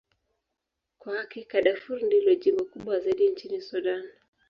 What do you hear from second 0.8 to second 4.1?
Kwa hakika, Darfur ndilo jimbo kubwa zaidi nchini Sudan.